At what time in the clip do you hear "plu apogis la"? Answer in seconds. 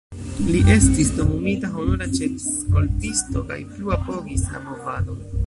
3.77-4.65